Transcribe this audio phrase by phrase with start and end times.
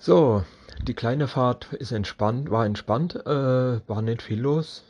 [0.00, 0.44] So,
[0.82, 4.84] die kleine Fahrt ist entspannt, war entspannt, äh, war nicht viel los.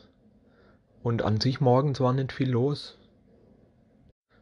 [1.01, 2.95] Und an sich morgens war nicht viel los.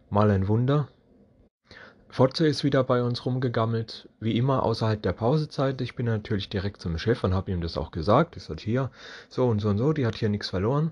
[0.09, 0.89] Mal ein Wunder.
[2.09, 5.79] Fotze ist wieder bei uns rumgegammelt, wie immer außerhalb der Pausezeit.
[5.79, 8.35] Ich bin natürlich direkt zum Chef und habe ihm das auch gesagt.
[8.35, 8.91] Ich sagte hier,
[9.29, 10.91] so und so und so, die hat hier nichts verloren.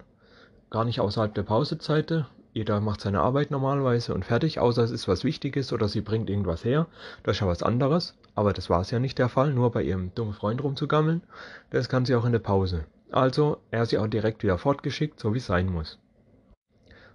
[0.70, 2.26] Gar nicht außerhalb der Pausezeit.
[2.56, 6.30] Jeder macht seine Arbeit normalerweise und fertig, außer es ist was Wichtiges oder sie bringt
[6.30, 6.88] irgendwas her.
[7.22, 8.16] Das ist ja was anderes.
[8.34, 11.22] Aber das war es ja nicht der Fall, nur bei ihrem dummen Freund rumzugammeln.
[11.70, 12.86] Das kann sie auch in der Pause.
[13.12, 16.00] Also, er hat sie auch direkt wieder fortgeschickt, so wie es sein muss.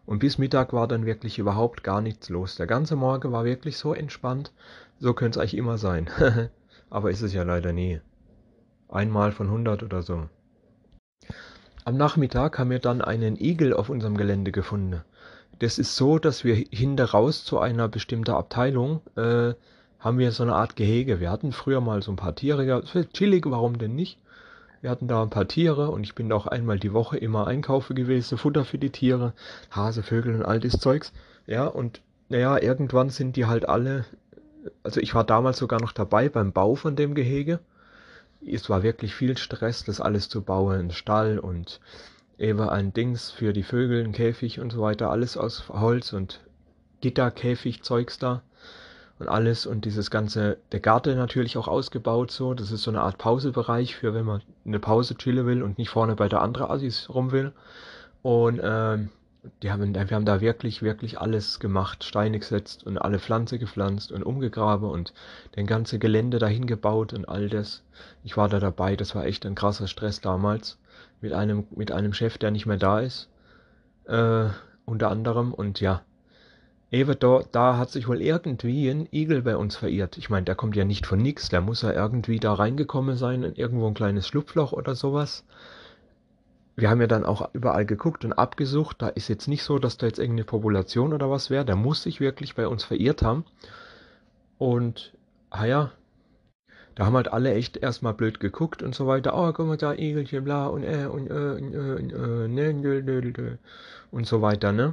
[0.04, 2.56] Und bis Mittag war dann wirklich überhaupt gar nichts los.
[2.56, 4.52] Der ganze Morgen war wirklich so entspannt.
[4.98, 6.10] So könnte es eigentlich immer sein.
[6.90, 8.02] Aber ist es ja leider nie.
[8.90, 10.28] Einmal von 100 oder so.
[11.86, 15.00] Am Nachmittag haben wir dann einen Igel auf unserem Gelände gefunden.
[15.60, 19.52] Das ist so, dass wir hinter raus zu einer bestimmten Abteilung äh,
[19.98, 21.20] haben wir so eine Art Gehege.
[21.20, 22.96] Wir hatten früher mal so ein paar Tiere gehabt.
[23.12, 24.18] Chillig, warum denn nicht?
[24.80, 27.46] Wir hatten da ein paar Tiere und ich bin da auch einmal die Woche immer
[27.46, 29.34] einkaufen gewesen, Futter für die Tiere,
[29.70, 31.12] Hase, Vögel und all das Zeugs.
[31.46, 34.06] Ja, und naja, irgendwann sind die halt alle,
[34.82, 37.60] also ich war damals sogar noch dabei beim Bau von dem Gehege.
[38.46, 41.80] Es war wirklich viel Stress, das alles zu bauen, Stall und
[42.40, 46.40] eben ein Dings für die Vögel, ein Käfig und so weiter, alles aus Holz und
[47.02, 48.42] Gitterkäfig Zeugs da
[49.18, 53.02] und alles und dieses ganze, der Garten natürlich auch ausgebaut so, das ist so eine
[53.02, 56.70] Art Pausebereich für wenn man eine Pause chillen will und nicht vorne bei der anderen
[56.70, 57.52] Assis rum will.
[58.22, 59.10] Und ähm,
[59.62, 64.12] die haben, wir haben da wirklich, wirklich alles gemacht, Steine gesetzt und alle Pflanze gepflanzt
[64.12, 65.12] und umgegraben und
[65.56, 67.82] den ganze Gelände dahin gebaut und all das.
[68.24, 70.78] Ich war da dabei, das war echt ein krasser Stress damals
[71.20, 73.28] mit einem, mit einem Chef, der nicht mehr da ist,
[74.06, 74.48] äh,
[74.84, 76.02] unter anderem und ja,
[76.90, 80.18] da, da hat sich wohl irgendwie ein Igel bei uns verirrt.
[80.18, 83.44] Ich meine, der kommt ja nicht von nix, der muss ja irgendwie da reingekommen sein
[83.44, 85.44] in irgendwo ein kleines Schlupfloch oder sowas.
[86.74, 89.02] Wir haben ja dann auch überall geguckt und abgesucht.
[89.02, 91.64] Da ist jetzt nicht so, dass da jetzt irgendeine Population oder was wäre.
[91.64, 93.44] Der muss sich wirklich bei uns verirrt haben.
[94.58, 95.12] Und,
[95.50, 95.92] ah ja,
[97.00, 99.32] da haben halt alle echt erstmal blöd geguckt und so weiter.
[99.34, 102.74] Oh, guck mal da, Igelchen, bla und äh und äh und äh und äh, ne,
[102.74, 103.58] ne, ne, ne,
[104.10, 104.92] und so weiter, ne?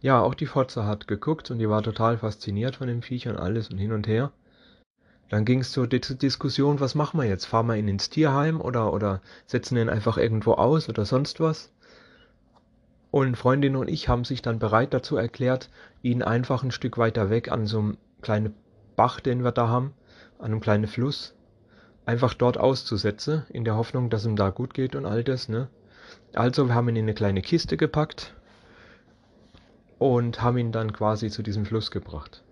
[0.00, 3.36] Ja, auch die Fotze hat geguckt und die war total fasziniert von dem Viech und
[3.36, 4.32] alles und hin und her.
[5.28, 7.44] Dann ging es zur Diskussion, was machen wir jetzt?
[7.44, 11.70] Fahren wir ihn ins Tierheim oder, oder setzen ihn einfach irgendwo aus oder sonst was?
[13.10, 15.68] Und Freundin und ich haben sich dann bereit dazu erklärt,
[16.00, 18.54] ihn einfach ein Stück weiter weg an so einem kleinen
[18.96, 19.92] Bach, den wir da haben,
[20.42, 21.34] einem kleinen Fluss,
[22.04, 25.68] einfach dort auszusetzen, in der Hoffnung, dass ihm da gut geht und all das, ne?
[26.34, 28.34] Also, wir haben ihn in eine kleine Kiste gepackt,
[30.02, 32.42] und haben ihn dann quasi zu diesem Fluss gebracht.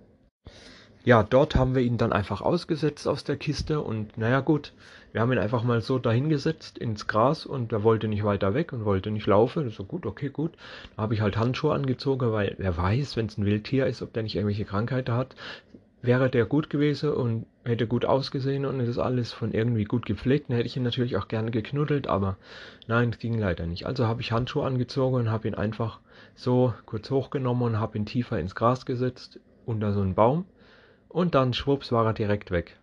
[1.02, 4.72] Ja, dort haben wir ihn dann einfach ausgesetzt aus der Kiste und naja gut,
[5.12, 8.72] wir haben ihn einfach mal so dahingesetzt ins Gras und er wollte nicht weiter weg
[8.72, 9.70] und wollte nicht laufen.
[9.70, 10.52] So gut, okay, gut.
[10.94, 14.12] Da habe ich halt Handschuhe angezogen, weil wer weiß, wenn es ein Wildtier ist, ob
[14.12, 15.34] der nicht irgendwelche Krankheiten hat,
[16.02, 20.48] wäre der gut gewesen und hätte gut ausgesehen und ist alles von irgendwie gut gepflegt,
[20.48, 22.36] dann hätte ich ihn natürlich auch gerne geknuddelt, aber
[22.86, 23.86] nein, es ging leider nicht.
[23.86, 26.00] Also habe ich Handschuhe angezogen und habe ihn einfach
[26.34, 30.46] so kurz hochgenommen und habe ihn tiefer ins Gras gesetzt, unter so einen Baum
[31.08, 32.78] und dann schwupps war er direkt weg.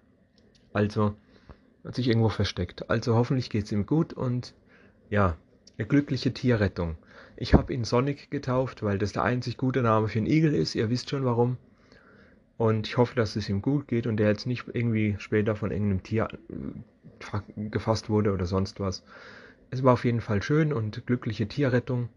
[0.74, 1.16] Also
[1.84, 2.90] hat sich irgendwo versteckt.
[2.90, 4.54] Also hoffentlich geht es ihm gut und
[5.10, 5.38] ja,
[5.78, 6.98] eine glückliche Tierrettung.
[7.38, 10.76] Ich habe ihn Sonic getauft, weil das der einzig gute Name für einen Igel ist.
[10.76, 11.58] Ihr wisst schon warum.
[12.58, 15.72] Und ich hoffe, dass es ihm gut geht und er jetzt nicht irgendwie später von
[15.72, 19.04] irgendeinem Tier äh, gefasst wurde oder sonst was.
[19.70, 22.10] Es war auf jeden Fall schön und glückliche Tierrettung.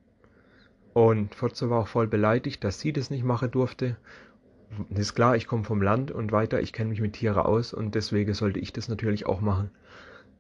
[0.93, 3.97] Und Fotze war auch voll beleidigt, dass sie das nicht machen durfte.
[4.91, 7.95] Ist klar, ich komme vom Land und weiter, ich kenne mich mit Tieren aus und
[7.95, 9.71] deswegen sollte ich das natürlich auch machen.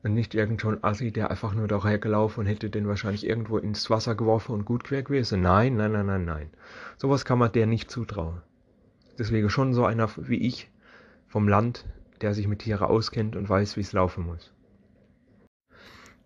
[0.02, 3.90] Und nicht irgendein Assi, der einfach nur daher gelaufen und hätte den wahrscheinlich irgendwo ins
[3.90, 5.42] Wasser geworfen und gut quer gewesen.
[5.42, 6.50] Nein, nein, nein, nein, nein.
[6.96, 8.40] Sowas kann man der nicht zutrauen.
[9.20, 10.70] Deswegen schon so einer wie ich
[11.28, 11.84] vom Land,
[12.22, 14.50] der sich mit Tieren auskennt und weiß, wie es laufen muss.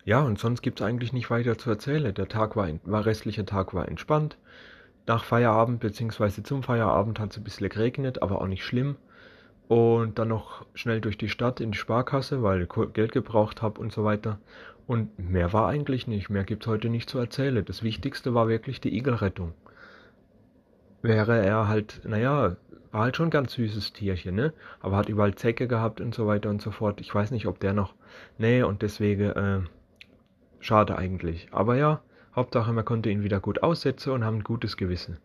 [0.04, 2.14] Ja, und sonst gibt es eigentlich nicht weiter zu erzählen.
[2.14, 4.38] Der Tag war, war restlicher Tag war entspannt.
[5.08, 6.44] Nach Feierabend bzw.
[6.44, 8.94] zum Feierabend hat es ein bisschen geregnet, aber auch nicht schlimm.
[9.66, 13.80] Und dann noch schnell durch die Stadt in die Sparkasse, weil ich Geld gebraucht habe
[13.80, 14.38] und so weiter.
[14.86, 16.30] Und mehr war eigentlich nicht.
[16.30, 17.64] Mehr gibt es heute nicht zu erzählen.
[17.64, 19.52] Das Wichtigste war wirklich die Igelrettung.
[21.02, 22.56] Wäre er halt, naja,
[22.94, 24.52] war halt schon ein ganz süßes Tierchen, ne?
[24.78, 27.00] Aber hat überall Zecke gehabt und so weiter und so fort.
[27.00, 27.92] Ich weiß nicht, ob der noch.
[28.38, 29.60] Nee, und deswegen, äh,
[30.60, 31.48] schade eigentlich.
[31.50, 32.02] Aber ja,
[32.36, 35.18] Hauptsache, man konnte ihn wieder gut aussetzen und haben ein gutes Gewissen.